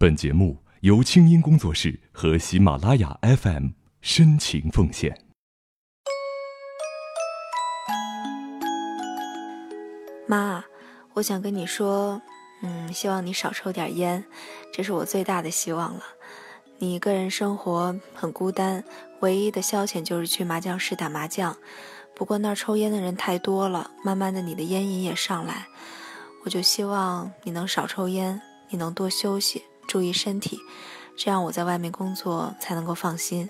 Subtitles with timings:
[0.00, 5.24] 本节目由清音工作室和喜马拉雅 FM 深情奉献。
[10.28, 10.64] 妈，
[11.14, 12.22] 我想跟你说，
[12.62, 14.24] 嗯，希望你少抽点烟，
[14.72, 16.04] 这是我最大的希望了。
[16.78, 18.84] 你一个人生活很孤单，
[19.18, 21.56] 唯一的消遣就是去麻将室打麻将。
[22.14, 25.66] 不过那儿抽烟的人太多了，慢慢的你的烟瘾也上来。
[26.44, 29.64] 我就希望你能少抽烟，你能多休息。
[29.88, 30.60] 注意身体，
[31.16, 33.48] 这样我在外面工作才能够放心。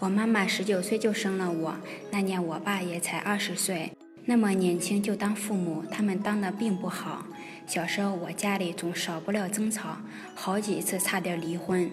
[0.00, 1.76] 我妈妈十九岁就生了我，
[2.10, 3.92] 那年我爸也才二十岁，
[4.24, 7.24] 那么年轻就当父母，他们当的并不好。
[7.66, 9.96] 小时候我家里总少不了争吵，
[10.34, 11.90] 好几次差点离婚，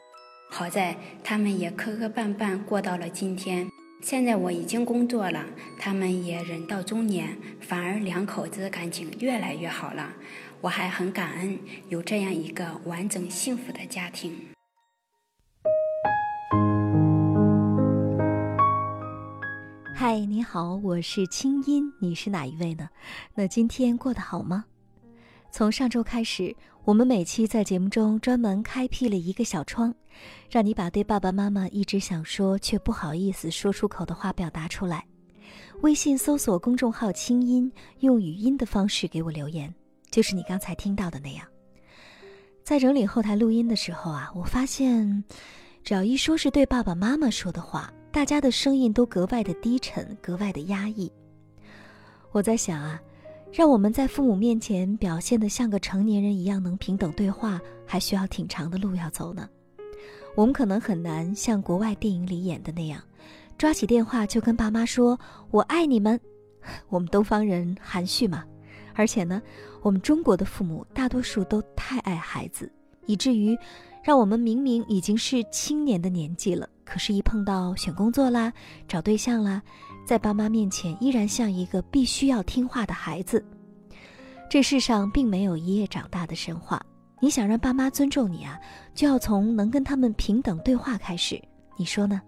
[0.49, 3.69] 好在他们也磕磕绊绊过到了今天。
[4.01, 5.45] 现在我已经工作了，
[5.79, 10.11] 他们也人到中年，反而两口子感情越来越好了。
[10.63, 11.59] 我还很感恩
[11.89, 14.31] 有这样一个完整幸福的家庭。
[19.93, 22.87] 嗨，你好，我是清音，你是哪一位呢？
[23.35, 24.63] 那今天过得好吗？
[25.51, 29.93] 从上周开始，我们每期在节目中专门开辟了一个小窗，
[30.49, 35.05] 让你把对爸爸妈妈一直想说却不好意思说出口的话表达出来。
[35.81, 37.69] 微信搜索公众号“清音”，
[37.99, 39.75] 用语音的方式给我留言，
[40.13, 41.43] 就是你刚才听到的那样。
[42.63, 45.23] 在整理后台录音的时候啊，我发现，
[45.83, 51.11] 只要一说是对爸爸妈妈说的话，大家的声音都格外的低沉，格外的压抑。
[52.31, 53.01] 我在想啊。
[53.51, 59.47] 让我们在父母面前表现得像个成年人一样能平等对话，还需要挺长的路要走呢。
[60.33, 62.99] 我们可能很难像国外电影里演的那样，
[63.55, 65.19] 抓起电话就跟爸妈说
[65.51, 66.19] “我爱你们”。
[66.89, 68.43] 我们东方人含蓄嘛，
[68.95, 69.41] 而且呢，
[69.81, 72.71] 我们中国的父母大多数都太爱孩子，
[73.05, 73.57] 以至于
[74.03, 78.51] 让我们明明已经是青年的年纪了，可是，一碰到选工作啦、
[78.87, 79.61] 找对象啦。
[80.05, 83.43] 在爸妈面前，依然像一个必须要听话的孩子。
[84.49, 86.81] 这世上并没有一夜长大的神话。
[87.21, 88.59] 你想让爸妈尊重你啊，
[88.93, 91.41] 就要从能跟他们平等对话开始。
[91.77, 92.21] 你说呢？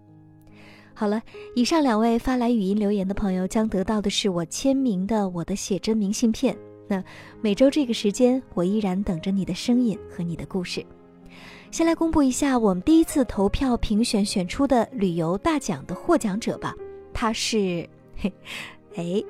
[0.98, 1.22] 好了，
[1.54, 6.56] 以上两位发来语音留言的朋友将得到的是我签名的我的写真明信片。
[6.88, 7.04] 那
[7.42, 10.82] 每周这个时间，我依然等着你的声音和你的故事。
[11.70, 16.74] 先来公布一下我们第一次投票评选选出的旅游大奖的获奖者吧。
[17.12, 17.86] 他是，
[18.16, 18.32] 嘿，
[18.94, 19.22] 哎，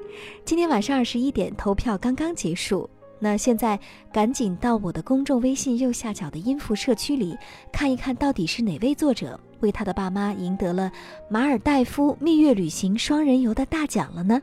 [0.44, 2.88] 今天晚上二十一点投票刚刚结束，
[3.18, 3.76] 那现在
[4.12, 7.36] 赶紧到我的公众微信右下角的音符社区里
[7.72, 10.90] 看一看到底是哪位作者为他的爸妈赢得了
[11.28, 14.40] 马尔代夫蜜月旅行双人游的大奖了呢？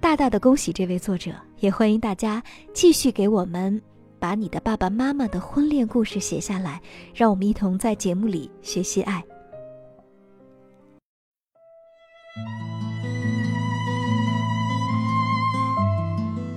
[0.00, 2.42] 大大的恭喜这位作者，也欢迎大家
[2.72, 3.80] 继续给我们
[4.18, 6.80] 把你的爸爸妈妈的婚恋故事写下来，
[7.14, 9.22] 让我们一同在节目里学习爱。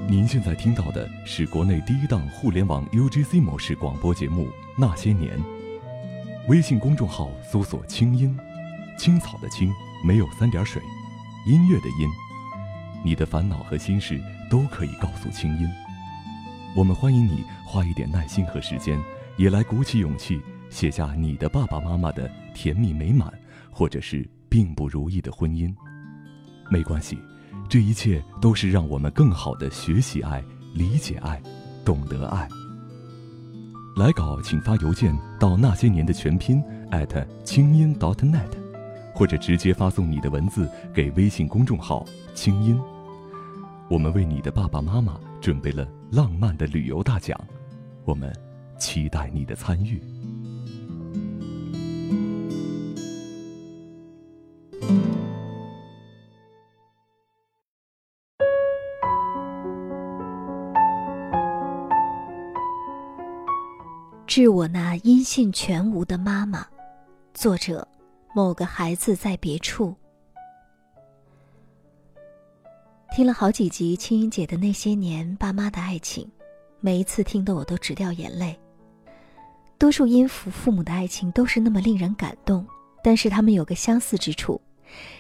[0.10, 4.46] 您现在听到的是国内第一档互联网 UGC 模式广播节目
[4.78, 5.38] 《那些年》。
[6.50, 8.38] 微信公众号搜索“清音”，
[9.00, 9.74] 青草的青，
[10.04, 10.82] 没有三点水，
[11.46, 12.10] 音乐的音。
[13.02, 15.70] 你的烦恼和心事都可以告诉清音。
[16.76, 19.02] 我们欢迎你花一点耐心和时间，
[19.38, 23.32] 也来鼓起勇气写下你的爸爸妈妈的甜蜜美满，
[23.72, 25.74] 或者是并不如意的婚姻。
[26.70, 27.18] 没关系。
[27.70, 30.44] 这一切都是让我们更好的学习爱、
[30.74, 31.42] 理解爱、
[31.86, 32.48] 懂得爱。
[33.96, 38.50] 来稿请发邮件到那些年的全拼艾特清音 .dot.net，
[39.14, 42.80] 或者直接发送你的文字给微信公众号“清音”。
[43.88, 47.40] 我们为你的爸爸妈妈准备了浪漫的旅游大奖，
[48.04, 48.36] 我们
[48.80, 50.02] 期待你的参与。
[64.26, 66.66] 致我那音信全无的妈妈，
[67.34, 67.86] 作者：
[68.34, 69.94] 某个孩子在别处。
[73.14, 76.28] 听了好几集青音姐的那些年爸妈的爱情，
[76.80, 78.58] 每一次听得我都直掉眼泪。
[79.78, 82.66] 多数音符父母的爱情都是那么令人感动，
[83.04, 84.60] 但是他们有个相似之处：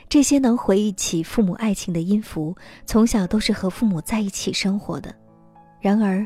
[0.07, 2.55] 这些能回忆起父母爱情的音符，
[2.85, 5.13] 从小都是和父母在一起生活的。
[5.81, 6.25] 然而。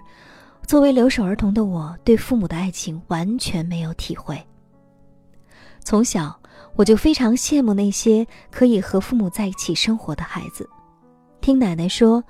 [0.68, 4.38] 作为留守儿童的我，对父母的爱情完全没有体会。
[5.82, 6.38] 从小
[6.76, 10.70] 我就非常羡慕那些可以和父母在一起生活的孩子。
[11.40, 12.22] 听奶奶说，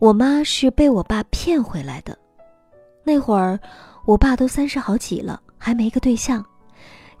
[0.00, 2.18] 我妈是被我爸骗回来的。
[3.04, 3.56] 那会儿，
[4.04, 6.44] 我爸都三十好几了，还没个对象，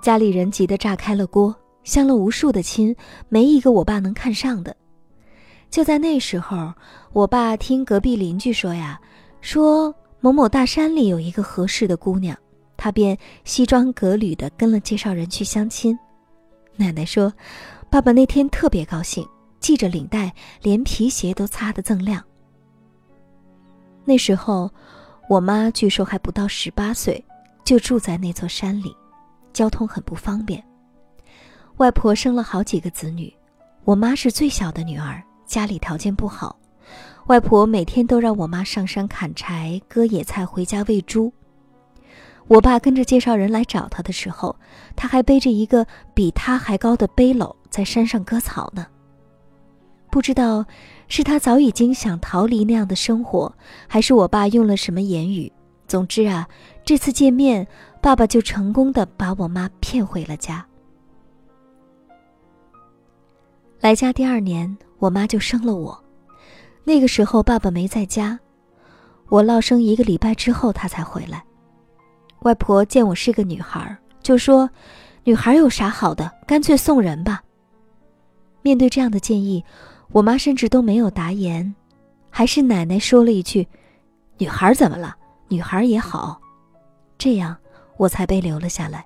[0.02, 1.54] 家里人急得炸开了锅，
[1.84, 2.94] 相了无数的亲，
[3.28, 4.76] 没一个我爸能看上的。
[5.70, 6.74] 就在那时候，
[7.12, 9.00] 我爸听隔壁邻居说呀，
[9.40, 9.94] 说
[10.26, 12.36] 某某大山里有一个合适的姑娘，
[12.76, 15.96] 他便西装革履的跟了介绍人去相亲。
[16.74, 17.32] 奶奶说，
[17.88, 19.24] 爸爸那天特别高兴，
[19.60, 22.20] 系着领带，连皮鞋都擦得锃亮。
[24.04, 24.68] 那时候，
[25.28, 27.24] 我妈据说还不到十八岁，
[27.64, 28.92] 就住在那座山里，
[29.52, 30.60] 交通很不方便。
[31.76, 33.32] 外婆生了好几个子女，
[33.84, 35.22] 我妈是最小的女儿。
[35.46, 36.58] 家里条件不好，
[37.26, 41.32] 外婆每天都让我妈上山砍柴、割野菜回家喂猪。
[42.46, 44.54] 我爸跟着介绍人来找他的时候，
[44.94, 45.84] 他还背着一个
[46.14, 48.86] 比他还高的背篓在山上割草呢。
[50.08, 50.64] 不知道
[51.08, 53.52] 是他早已经想逃离那样的生活，
[53.88, 55.52] 还是我爸用了什么言语。
[55.88, 56.48] 总之啊，
[56.84, 57.66] 这次见面，
[58.00, 60.64] 爸爸就成功的把我妈骗回了家。
[63.80, 64.76] 来家第二年。
[64.98, 66.02] 我妈就生了我，
[66.88, 68.38] 那个时候爸爸没在家，
[69.28, 71.44] 我落生一个礼拜之后他才回来。
[72.42, 74.70] 外婆见我是个女孩，就说
[75.24, 77.42] ：“女孩有啥好的，干脆送人吧。”
[78.62, 79.64] 面对这样的建议，
[80.12, 81.74] 我妈甚至都没有答言，
[82.30, 83.66] 还是奶奶说了一句
[84.38, 85.16] ：“女孩怎么了？
[85.48, 86.40] 女孩也好。”
[87.18, 87.56] 这样
[87.96, 89.04] 我才被留了下来。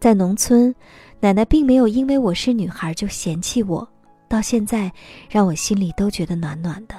[0.00, 0.74] 在农村，
[1.20, 3.88] 奶奶并没有因为我是女孩就嫌弃我。
[4.32, 4.90] 到现在，
[5.28, 6.94] 让我心里都觉得暖暖的。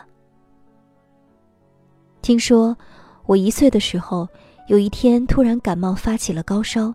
[2.22, 2.78] 听说
[3.26, 4.30] 我一岁的时候，
[4.68, 6.94] 有一天突然感冒发起了高烧，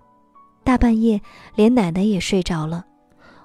[0.62, 1.20] 大半夜
[1.56, 2.86] 连奶奶也睡着了，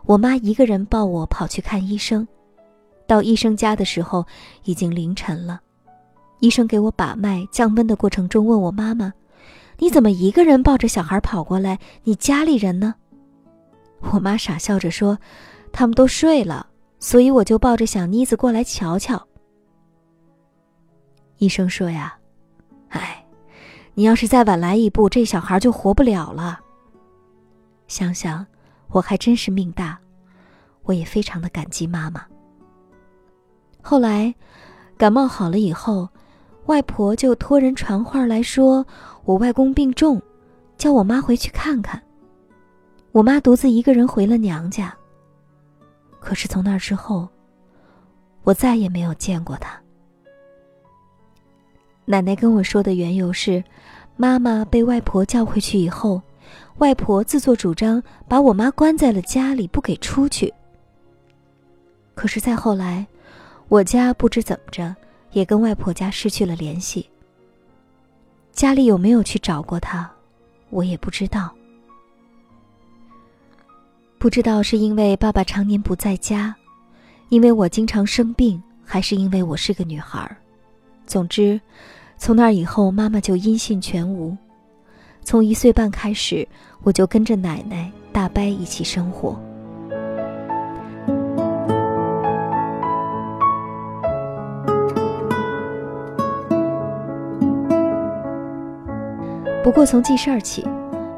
[0.05, 2.27] 我妈一个人抱我跑去看医生。
[3.07, 4.23] 到医生家的时候
[4.63, 5.61] 已经凌晨了，
[6.41, 9.11] 医生给我把脉降温的过程中问我妈妈
[9.79, 11.79] ：“你怎么一个人抱着小孩跑过来？
[12.03, 12.93] 你家里人呢？”
[14.13, 15.17] 我妈傻笑着说
[15.73, 16.67] ：“他们都睡了。”
[17.03, 19.21] 所以我就抱着小妮子过来瞧瞧。
[21.37, 22.17] 医生说呀
[22.87, 23.25] ：“哎，
[23.93, 26.61] 你要是再晚来一步，这小孩就活不了了。”
[27.89, 28.47] 想想，
[28.87, 29.99] 我还真是命大，
[30.83, 32.25] 我也非常的感激妈妈。
[33.81, 34.33] 后来，
[34.95, 36.07] 感冒好了以后，
[36.67, 38.87] 外婆就托人传话来说
[39.25, 40.21] 我外公病重，
[40.77, 42.01] 叫我妈回去看看。
[43.11, 44.95] 我妈独自一个人回了娘家。
[46.23, 47.27] 可是从那之后，
[48.43, 49.77] 我再也没有见过他。
[52.05, 53.61] 奶奶跟我说的缘由是，
[54.15, 56.21] 妈妈被外婆叫回去以后，
[56.77, 60.51] 外婆自作主张把我妈关在了家里，不给出去。
[62.15, 63.05] 可是再后来，
[63.67, 64.95] 我家不知怎么着，
[65.31, 67.09] 也跟外婆家失去了联系。
[68.53, 70.09] 家里有没有去找过他，
[70.69, 71.53] 我也不知道。
[74.23, 76.55] 不知道是因为爸爸常年不在家，
[77.27, 80.33] 因为我经常生病，还是因为我是个女孩
[81.05, 81.59] 总之，
[82.17, 84.33] 从那以后，妈妈就音信全无。
[85.25, 86.47] 从一岁半开始，
[86.83, 89.37] 我就跟着奶奶大伯一起生活。
[99.61, 100.65] 不过从记事儿起，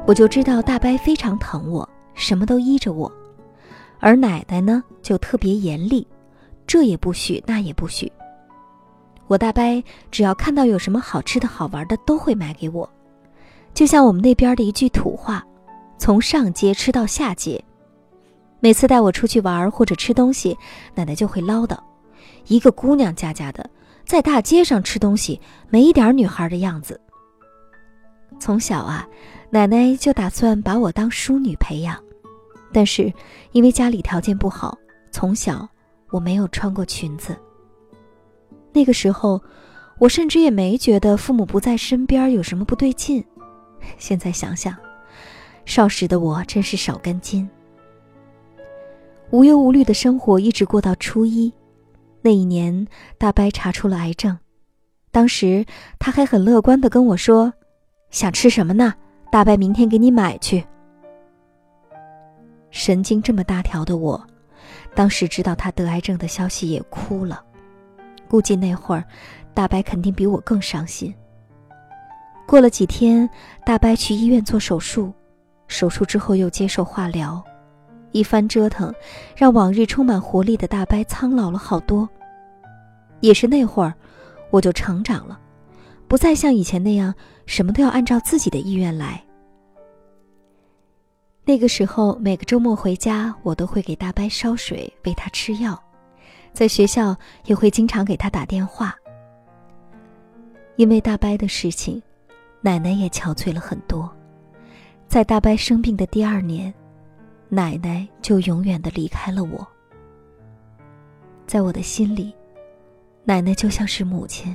[0.04, 1.88] 我就知道大伯非常疼我。
[2.16, 3.10] 什么都依着我，
[4.00, 6.04] 而奶奶呢就特别严厉，
[6.66, 8.10] 这也不许，那也不许。
[9.28, 9.62] 我大伯
[10.10, 12.88] 只要看到有什么好吃的好玩的，都会买给我。
[13.74, 15.44] 就像我们那边的一句土话
[15.98, 17.62] ：“从上街吃到下街。”
[18.60, 20.56] 每次带我出去玩或者吃东西，
[20.94, 21.76] 奶奶就会唠叨
[22.48, 23.68] ：“一个姑娘家家的，
[24.06, 26.98] 在大街上吃东西，没一点女孩的样子。”
[28.40, 29.06] 从小啊，
[29.50, 32.02] 奶奶就打算把我当淑女培养。
[32.76, 33.10] 但是，
[33.52, 34.76] 因为家里条件不好，
[35.10, 35.66] 从小
[36.10, 37.34] 我没有穿过裙子。
[38.70, 39.40] 那个时候，
[39.98, 43.24] 我甚至也没觉得父母不在身边有什么不对劲。
[43.96, 44.76] 现在想想，
[45.64, 47.48] 少时的我真是少根筋。
[49.30, 51.50] 无忧无虑的生活一直过到初一，
[52.20, 54.38] 那一年大伯查出了癌症，
[55.10, 55.64] 当时
[55.98, 57.54] 他还很乐观的跟我说
[58.12, 58.92] ：“想吃什么呢？
[59.32, 60.62] 大伯明天给你买去。”
[62.76, 64.22] 神经这么大条的我，
[64.94, 67.42] 当时知道他得癌症的消息也哭了。
[68.28, 69.02] 估计那会儿，
[69.54, 71.12] 大白肯定比我更伤心。
[72.46, 73.28] 过了几天，
[73.64, 75.10] 大白去医院做手术，
[75.68, 77.42] 手术之后又接受化疗，
[78.12, 78.94] 一番折腾，
[79.34, 82.06] 让往日充满活力的大白苍老了好多。
[83.20, 83.94] 也是那会儿，
[84.50, 85.40] 我就成长了，
[86.06, 87.14] 不再像以前那样
[87.46, 89.22] 什么都要按照自己的意愿来。
[91.48, 95.80] 那个时候，每个周末回家，我都会给大伯烧水，喂他吃药，
[96.52, 98.92] 在学校也会经常给他打电话。
[100.74, 102.02] 因为大伯的事情，
[102.60, 104.10] 奶奶也憔悴了很多。
[105.06, 106.74] 在大伯生病的第二年，
[107.48, 109.64] 奶奶就永远的离开了我。
[111.46, 112.34] 在我的心里，
[113.22, 114.54] 奶奶就像是母亲。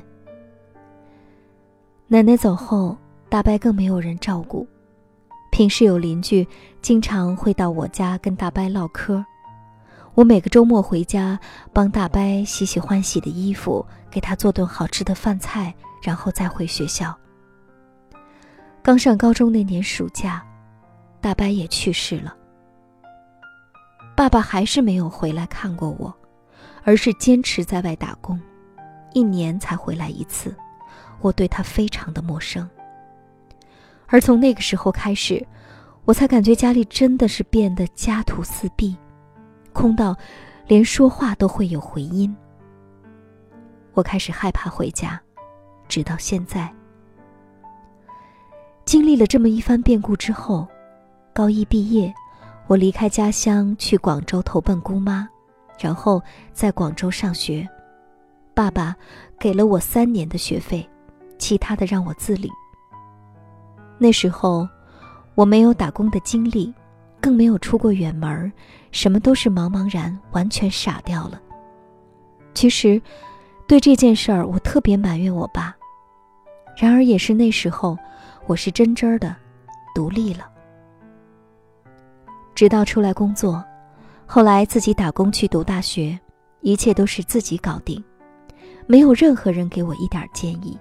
[2.10, 2.98] 奶奶走后，
[3.29, 4.67] 大伯更没有人照顾。
[5.62, 6.48] 平时有邻居
[6.82, 9.24] 经常会到我家跟大伯唠嗑，
[10.15, 11.39] 我每个周末回家
[11.72, 17.15] 帮大伯洗洗欢喜的衣服，给他做顿好吃的饭菜，然后再回学校。
[18.82, 20.44] 刚上高中那年暑假，
[21.22, 22.36] 大伯也去世了。
[24.15, 26.12] 爸爸还是没有回来看过我，
[26.84, 28.41] 而是坚持在外打工，
[29.13, 30.56] 一年才回来一次，
[31.20, 32.68] 我对他非常的陌生。
[34.12, 35.44] 而从那个时候开始，
[36.03, 38.94] 我才感觉家里真的是变得家徒四壁，
[39.72, 40.13] 空到
[40.68, 42.36] 连说话都会有回音。
[43.94, 45.20] 我开始害怕回家，
[45.88, 46.70] 直到现在。
[48.84, 50.68] 经历了这么一番变故之后，
[51.34, 52.13] 高一毕业，
[52.68, 55.25] 我离开家乡去广州投奔姑妈，
[55.80, 57.65] 然后在广州上学。
[58.53, 58.94] 爸爸
[59.39, 60.86] 给了我三年的学费，
[61.38, 62.50] 其他的让我自理。
[64.03, 64.67] 那时候，
[65.36, 66.74] 我没有打工的经历，
[67.22, 68.51] 更没有出过远门
[68.91, 71.39] 什么都是茫茫然，完全傻掉了。
[72.55, 73.00] 其实，
[73.67, 75.75] 对这件事儿，我特别埋怨我爸。
[76.75, 77.96] 然而，也是那时候，
[78.48, 79.36] 我是真真的
[79.93, 80.50] 独立了。
[82.55, 83.63] 直到出来工作，
[84.25, 86.20] 后来自己打工去读大学，
[86.62, 88.03] 一切都是自己搞定，
[88.88, 90.75] 没有任何人给我一点建议。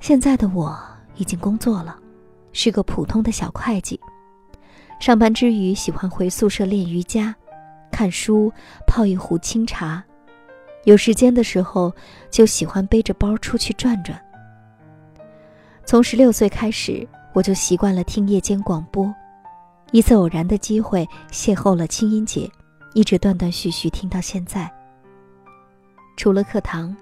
[0.00, 0.78] 现在的我
[1.16, 1.98] 已经工作了，
[2.52, 3.98] 是个普通的小会计。
[5.00, 7.34] 上班之余，喜欢回宿舍练瑜伽、
[7.90, 8.52] 看书、
[8.86, 10.02] 泡一壶清茶。
[10.84, 11.92] 有时间的时候，
[12.30, 14.18] 就喜欢背着包出去转转。
[15.84, 19.12] 从十六岁开始，我就习惯了听夜间广播。
[19.90, 22.50] 一次偶然的机会，邂逅了清音姐，
[22.94, 24.70] 一直断断续续听到现在。
[26.16, 26.96] 除了课堂。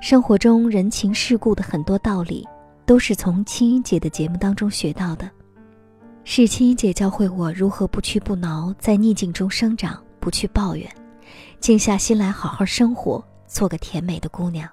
[0.00, 2.46] 生活中人情世故的很多道理，
[2.84, 5.28] 都是从青音姐的节目当中学到的。
[6.22, 10.88] 是青音姐教会我如何不屈不挠，在逆境中生长，不去抱怨，
[11.60, 14.68] 静下心来好好生活，做个甜美的姑娘。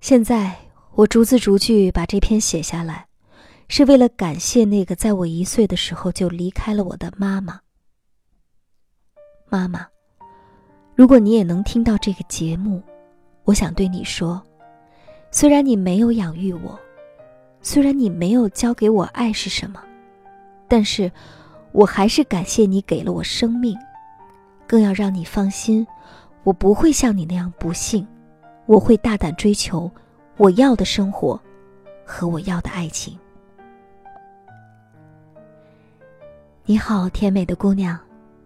[0.00, 0.54] 现在
[0.94, 3.06] 我逐字逐句把这篇写下来，
[3.68, 7.60] 是为了感谢那个在我一岁的时候就离开了我的妈妈。
[9.48, 9.86] 妈妈，
[10.94, 12.82] 如果你也能听到这个节目。
[13.48, 14.42] 我想对你说，
[15.30, 16.78] 虽然你没有养育我，
[17.62, 19.82] 虽然你没有教给我爱是什么，
[20.68, 21.10] 但是，
[21.72, 23.74] 我还是感谢你给了我生命，
[24.66, 25.86] 更要让你放心，
[26.44, 28.06] 我不会像你那样不幸，
[28.66, 29.90] 我会大胆追求
[30.36, 31.40] 我要的生活，
[32.04, 33.18] 和我要的爱情。
[36.66, 37.98] 你好，甜美的姑娘，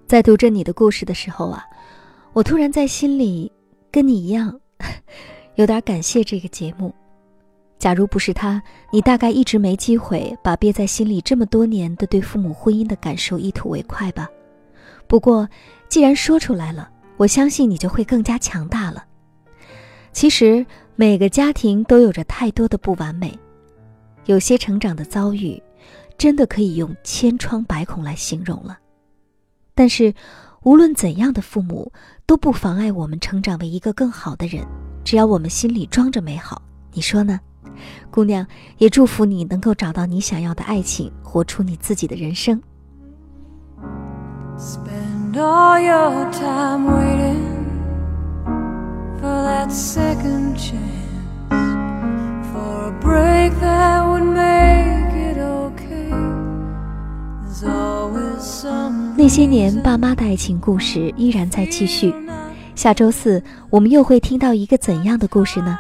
[0.07, 1.67] 在读着你的故事的时候啊，
[2.33, 3.51] 我突然在心里
[3.91, 4.57] 跟你一样。
[5.57, 6.95] 有点感谢这个节目，
[7.79, 14.29] 假如不是他，你大概一直没机会把憋在心里这么多年的对父母婚姻的感受一吐为快吧。
[15.07, 15.49] 不过，
[15.89, 19.05] 既然说出来了，我相信你就会更加强大了。
[20.13, 20.65] 其实
[20.97, 23.39] 每个家庭都有着太多的不完美，
[24.27, 25.63] 有些成长的遭遇，
[26.17, 28.79] 真的可以用千疮百孔来形容了。
[29.75, 30.15] 但是。
[30.65, 31.91] 无论怎样的父母，
[32.33, 34.65] 都不妨碍我们成长为一个更好的人。
[35.05, 36.63] 只要我们心里装着美好，
[36.95, 37.39] 你说呢，
[38.11, 38.47] 姑娘？
[38.79, 42.59] 也祝福你能够找到你想要的爱情，活出你自己的人生。
[59.17, 62.15] 那些年，爸妈的爱情故事依然在继续。
[62.75, 65.79] 下周四，我们又会听到一个怎样的故事呢？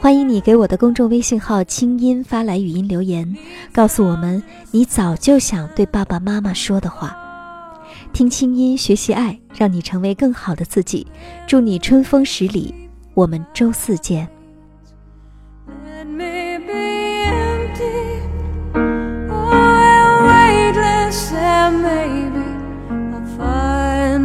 [0.00, 3.36] 欢迎你给我的公众微信号“清音”发来语音留言，
[3.72, 7.16] 告诉我们你早就想对爸爸妈妈说的话。
[8.12, 11.06] 听清音，学习爱，让你成为更好的自己。
[11.46, 12.74] 祝你春风十里，
[13.14, 14.28] 我们周四见。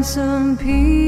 [0.10, 0.99] Some peace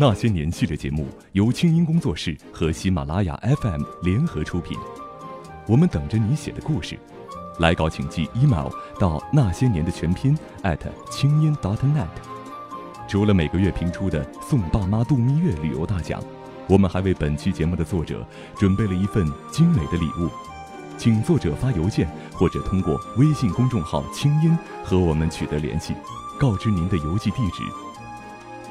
[0.00, 4.78] 那些年》系列节目由清音工作室和喜马拉雅 FM 联合出品。
[5.66, 6.96] 我们等着你写的故事，
[7.58, 10.78] 来稿请寄 email 到那些年的全拼 at
[11.10, 12.06] 清音 .dot.net。
[13.08, 16.22] 除了每个月评出的送爸妈度蜜月旅游大奖，
[16.68, 18.24] 我们还为本期节目的作者
[18.56, 20.30] 准备了一份精美的礼物，
[20.96, 24.56] 请作者发邮件或者通过微信公众号“清音”
[24.86, 25.92] 和我们取得联系，
[26.38, 27.64] 告知您的邮寄地址。